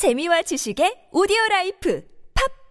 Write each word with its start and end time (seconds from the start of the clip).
재미와 0.00 0.40
지식의 0.40 1.12
오디오 1.12 1.36
라이프 1.50 2.00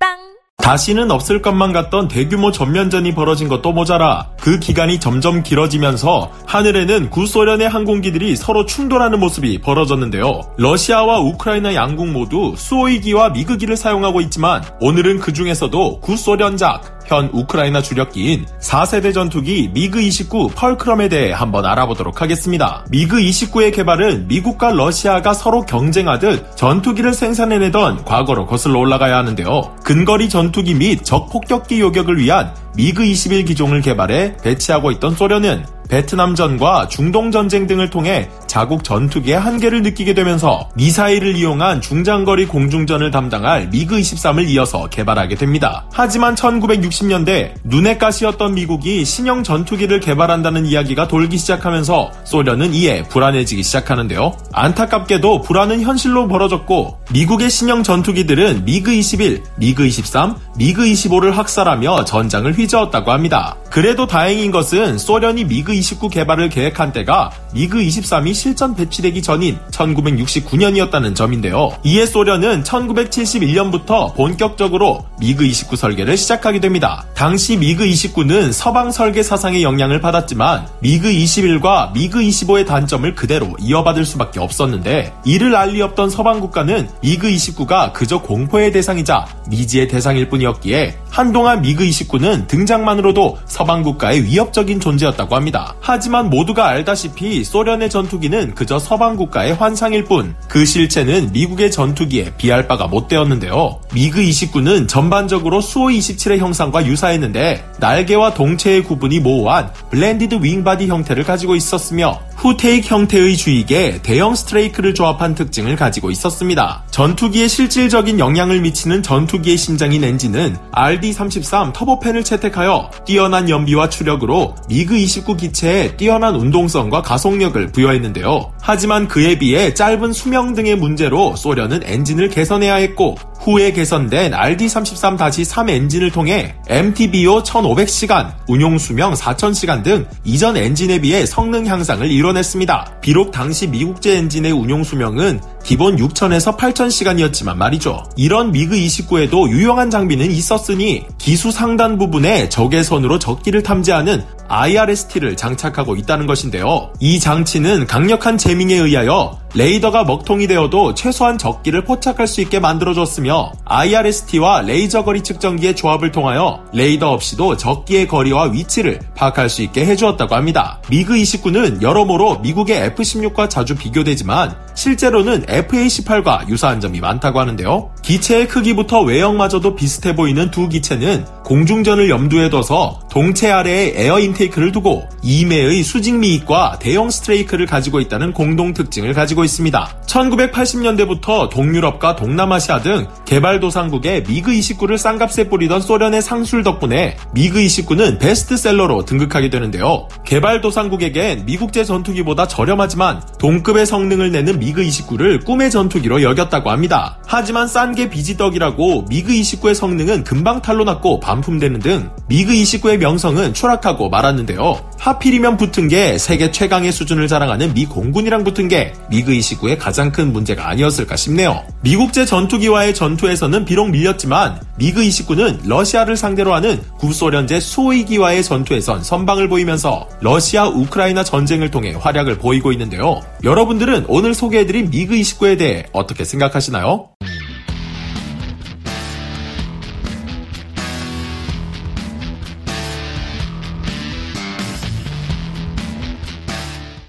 팟빵 0.00 0.38
다시는 0.56 1.10
없을 1.10 1.42
것만 1.42 1.74
같던 1.74 2.08
대규모 2.08 2.52
전면전이 2.52 3.14
벌어진 3.14 3.48
것도 3.48 3.72
모자라 3.72 4.30
그 4.40 4.58
기간이 4.58 4.98
점점 4.98 5.42
길어지면서 5.42 6.32
하늘에는 6.46 7.10
구소련의 7.10 7.68
항공기들이 7.68 8.34
서로 8.34 8.64
충돌하는 8.64 9.20
모습이 9.20 9.60
벌어졌는데요. 9.60 10.40
러시아와 10.56 11.20
우크라이나 11.20 11.74
양국 11.74 12.08
모두 12.08 12.54
수호이기와 12.56 13.28
미그기를 13.30 13.76
사용하고 13.76 14.22
있지만 14.22 14.62
오늘은 14.80 15.18
그 15.18 15.34
중에서도 15.34 16.00
구소련작 16.00 16.97
현 17.08 17.30
우크라이나 17.32 17.82
주력기인 17.82 18.46
4세대 18.60 19.12
전투기 19.12 19.70
미그29 19.74 20.54
Fulcrum에 20.54 21.08
대해 21.08 21.32
한번 21.32 21.64
알아보도록 21.64 22.20
하겠습니다. 22.20 22.84
미그29의 22.92 23.74
개발은 23.74 24.28
미국과 24.28 24.72
러시아가 24.72 25.34
서로 25.34 25.62
경쟁하듯 25.62 26.56
전투기를 26.56 27.14
생산해내던 27.14 28.04
과거로 28.04 28.46
거슬러 28.46 28.78
올라가야 28.78 29.16
하는데요. 29.16 29.76
근거리 29.82 30.28
전투기 30.28 30.74
및 30.74 31.04
적 31.04 31.30
폭격기 31.30 31.80
요격을 31.80 32.18
위한 32.18 32.54
미그 32.76 33.04
21 33.04 33.44
기종을 33.44 33.80
개발해 33.80 34.36
배치하고 34.36 34.90
있던 34.92 35.14
소련은 35.14 35.77
베트남전과 35.88 36.88
중동전쟁 36.88 37.66
등을 37.66 37.90
통해 37.90 38.28
자국 38.46 38.84
전투기의 38.84 39.38
한계를 39.38 39.82
느끼게 39.82 40.14
되면서 40.14 40.68
미사일을 40.74 41.36
이용한 41.36 41.80
중장거리 41.80 42.46
공중전을 42.46 43.10
담당할 43.10 43.68
미그 43.70 43.96
23을 43.96 44.48
이어서 44.48 44.88
개발하게 44.88 45.36
됩니다. 45.36 45.86
하지만 45.92 46.34
1960년대 46.34 47.54
눈엣가시였던 47.64 48.54
미국이 48.54 49.04
신형 49.04 49.42
전투기를 49.42 50.00
개발한다는 50.00 50.66
이야기가 50.66 51.08
돌기 51.08 51.38
시작하면서 51.38 52.12
소련은 52.24 52.74
이에 52.74 53.02
불안해지기 53.04 53.62
시작하는데요. 53.62 54.36
안타깝게도 54.52 55.42
불안은 55.42 55.82
현실로 55.82 56.28
벌어졌고 56.28 56.98
미국의 57.10 57.50
신형 57.50 57.82
전투기들은 57.82 58.64
미그 58.64 58.92
21, 58.92 59.42
미그 59.56 59.86
23, 59.86 60.36
미그 60.56 60.82
25를 60.84 61.32
학살하며 61.32 62.04
전장을 62.04 62.52
휘저었다고 62.52 63.12
합니다. 63.12 63.56
그래도 63.70 64.06
다행인 64.06 64.50
것은 64.50 64.98
소련이 64.98 65.44
미그 65.44 65.74
29 65.78 66.08
개발을 66.10 66.48
계획한 66.48 66.92
때가 66.92 67.30
미그 67.52 67.78
23이 67.78 68.34
실전 68.34 68.74
배치되기 68.74 69.22
전인 69.22 69.58
1969년이었다는 69.70 71.14
점인데요. 71.14 71.72
이에 71.84 72.06
소련은 72.06 72.62
1971년부터 72.64 74.14
본격적으로 74.14 75.04
미그 75.20 75.44
29 75.44 75.76
설계를 75.76 76.16
시작하게 76.16 76.60
됩니다. 76.60 77.04
당시 77.14 77.56
미그 77.56 77.84
29는 77.84 78.52
서방 78.52 78.90
설계 78.90 79.22
사상의 79.22 79.62
영향을 79.62 80.00
받았지만 80.00 80.68
미그 80.80 81.08
21과 81.08 81.92
미그 81.92 82.20
25의 82.20 82.66
단점을 82.66 83.14
그대로 83.14 83.56
이어받을 83.60 84.04
수밖에 84.04 84.40
없었는데 84.40 85.14
이를 85.24 85.56
알리 85.56 85.82
없던 85.82 86.10
서방 86.10 86.40
국가는 86.40 86.88
미그 87.02 87.28
29가 87.28 87.92
그저 87.92 88.20
공포의 88.20 88.72
대상이자 88.72 89.26
미지의 89.48 89.88
대상일 89.88 90.28
뿐이었기에 90.28 90.98
한동안 91.10 91.62
미그 91.62 91.84
29는 91.84 92.46
등장만으로도 92.46 93.38
서방 93.46 93.82
국가의 93.82 94.24
위협적인 94.24 94.80
존재였다고 94.80 95.34
합니다. 95.34 95.74
하지만 95.80 96.30
모두가 96.30 96.68
알다시피 96.68 97.37
소련의 97.44 97.90
전투기는 97.90 98.54
그저 98.54 98.78
서방 98.78 99.16
국가의 99.16 99.54
환상일 99.54 100.04
뿐 100.04 100.34
그 100.48 100.64
실체는 100.64 101.32
미국의 101.32 101.70
전투기에 101.70 102.32
비할 102.36 102.66
바가 102.66 102.86
못 102.86 103.08
되었는데요. 103.08 103.80
미그 103.92 104.20
29는 104.20 104.88
전반적으로 104.88 105.60
수호이 105.60 105.88
27의 105.88 106.38
형상과 106.38 106.84
유사했는데 106.86 107.64
날개와 107.78 108.34
동체의 108.34 108.84
구분이 108.84 109.20
모호한 109.20 109.72
blended 109.90 110.38
wing 110.42 110.64
body 110.64 110.86
형태를 110.88 111.24
가지고 111.24 111.54
있었으며 111.54 112.20
후퇴익 112.38 112.88
형태의 112.88 113.36
주익에 113.36 114.00
대형 114.00 114.36
strake를 114.36 114.94
조합한 114.94 115.34
특징을 115.34 115.74
가지고 115.74 116.12
있었습니다. 116.12 116.84
전투기에 116.92 117.48
실질적인 117.48 118.20
영향을 118.20 118.60
미치는 118.60 119.02
전투기의 119.02 119.56
심장인 119.56 120.04
엔진은 120.04 120.56
RD-33 120.70 121.72
터보팬을 121.72 122.22
채택하여 122.22 122.92
뛰어난 123.04 123.50
연비와 123.50 123.88
추력으로 123.88 124.54
미그-29 124.68 125.36
기체에 125.36 125.96
뛰어난 125.96 126.36
운동성과 126.36 127.02
가속력을 127.02 127.72
부여했는데요. 127.72 128.52
하지만 128.60 129.08
그에 129.08 129.36
비해 129.36 129.74
짧은 129.74 130.12
수명 130.12 130.54
등의 130.54 130.76
문제로 130.76 131.34
소련은 131.34 131.80
엔진을 131.82 132.28
개선해야 132.28 132.76
했고 132.76 133.16
후에 133.38 133.72
개선된 133.72 134.32
RD33-3 134.32 135.70
엔진을 135.70 136.10
통해 136.10 136.54
MTBO 136.68 137.42
1500시간, 137.42 138.34
운용 138.46 138.78
수명 138.78 139.14
4000시간 139.14 139.82
등 139.82 140.06
이전 140.24 140.56
엔진에 140.56 141.00
비해 141.00 141.24
성능 141.24 141.66
향상을 141.66 142.10
이뤄냈습니다. 142.10 142.98
비록 143.00 143.30
당시 143.30 143.66
미국제 143.66 144.16
엔진의 144.18 144.52
운용 144.52 144.84
수명은 144.84 145.40
기본 145.62 145.96
6,000에서 145.96 146.56
8,000시간이었지만 146.56 147.56
말이죠. 147.56 148.04
이런 148.16 148.52
미그 148.52 148.74
29에도 148.74 149.48
유용한 149.50 149.90
장비는 149.90 150.30
있었으니 150.30 151.04
기수 151.18 151.50
상단 151.50 151.98
부분에 151.98 152.48
적외선으로 152.48 153.18
적기를 153.18 153.62
탐지하는 153.62 154.24
IRST를 154.48 155.36
장착하고 155.36 155.96
있다는 155.96 156.26
것인데요. 156.26 156.90
이 157.00 157.20
장치는 157.20 157.86
강력한 157.86 158.38
jamming에 158.38 158.74
의하여 158.76 159.38
레이더가 159.54 160.04
먹통이 160.04 160.46
되어도 160.46 160.94
최소한 160.94 161.38
적기를 161.38 161.84
포착할 161.84 162.26
수 162.26 162.40
있게 162.40 162.60
만들어줬으며 162.60 163.52
IRST와 163.64 164.62
레이저 164.62 165.04
거리 165.04 165.22
측정기의 165.22 165.74
조합을 165.74 166.12
통하여 166.12 166.60
레이더 166.72 167.10
없이도 167.10 167.56
적기의 167.56 168.06
거리와 168.06 168.50
위치를 168.50 169.00
파악할 169.14 169.48
수 169.48 169.62
있게 169.62 169.86
해주었다고 169.86 170.34
합니다. 170.34 170.80
미그 170.90 171.14
29는 171.14 171.82
여러모로 171.82 172.40
미국의 172.40 172.78
F-16과 172.86 173.48
자주 173.48 173.74
비교되지만 173.74 174.54
실제로는 174.74 175.46
FA-18과 175.46 176.48
유사한 176.48 176.80
점이 176.80 177.00
많다고 177.00 177.40
하는데요. 177.40 177.90
기체의 178.02 178.48
크기부터 178.48 179.00
외형마저도 179.00 179.74
비슷해 179.74 180.14
보이는 180.14 180.50
두 180.50 180.68
기체는 180.68 181.24
공중전을 181.44 182.10
염두에 182.10 182.50
둬서 182.50 183.00
동체 183.10 183.50
아래에 183.50 183.94
air 183.96 184.20
intake를 184.20 184.70
두고 184.70 185.08
이매의 185.22 185.82
수직 185.82 186.16
미익과 186.16 186.78
대형 186.78 187.10
strake를 187.10 187.66
가지고 187.66 188.00
있다는 188.00 188.32
공동 188.32 188.74
특징을 188.74 189.14
가지고 189.14 189.37
있습니다. 189.44 189.88
1980년대부터 190.06 191.50
동유럽과 191.50 192.16
동남아시아 192.16 192.80
등 192.80 193.06
개발도상국에 193.26 194.22
미그 194.22 194.52
29를 194.52 194.96
싼값에 194.96 195.48
뿌리던 195.48 195.80
소련의 195.80 196.22
상술 196.22 196.62
덕분에 196.62 197.16
미그 197.34 197.58
29는 197.58 198.18
베스트셀러로 198.18 199.04
등극하게 199.04 199.50
되는데요. 199.50 200.08
개발도상국에겐 200.24 201.44
미국제 201.44 201.84
전투기보다 201.84 202.48
저렴하지만 202.48 203.22
동급의 203.38 203.86
성능을 203.86 204.32
내는 204.32 204.58
미그 204.58 204.82
29를 204.82 205.44
꿈의 205.44 205.70
전투기로 205.70 206.22
여겼다고 206.22 206.70
합니다. 206.70 207.18
하지만 207.26 207.66
싼 207.68 207.88
게 207.94 208.10
비지떡이라고 208.10 209.06
미그 209.08 209.32
29의 209.32 209.74
성능은 209.74 210.24
금방 210.24 210.60
탄로 210.62 210.84
났고 210.84 211.20
반품되는 211.20 211.80
등 211.80 212.10
미그 212.28 212.52
29의 212.52 212.98
명성은 212.98 213.54
추락하고 213.54 214.08
말았는데요. 214.08 214.90
하필이면 214.98 215.56
붙은 215.56 215.88
게 215.88 216.18
세계 216.18 216.50
최강의 216.50 216.92
수준을 216.92 217.28
자랑하는 217.28 217.72
미 217.72 217.86
공군이랑 217.86 218.44
붙은 218.44 218.68
게 218.68 218.92
미그 219.10 219.32
29의 219.32 219.78
가장 219.78 220.12
큰 220.12 220.32
문제가 220.32 220.68
아니었을까 220.68 221.16
싶네요. 221.16 221.64
미국제 221.82 222.26
전투기와의 222.26 222.94
전투에서는 222.94 223.64
비록 223.64 223.90
밀렸지만 223.90 224.60
미그 224.76 225.00
29는 225.00 225.60
러시아를 225.66 226.16
상대로 226.16 226.54
하는 226.54 226.82
구소련제 226.98 227.60
수호이기와의 227.60 228.42
전투에선 228.42 229.02
선방을 229.02 229.48
보이면서 229.48 230.08
러시아 230.20 230.68
우크라이나 230.68 231.24
전쟁을 231.24 231.70
통해 231.70 231.94
활약을 231.98 232.38
보이고 232.38 232.72
있는데요. 232.72 233.20
여러분들은 233.44 234.06
오늘 234.08 234.34
소개해드린 234.34 234.90
미그 234.90 235.14
29에 235.14 235.58
대해 235.58 235.86
어떻게 235.92 236.24
생각하시나요? 236.24 237.10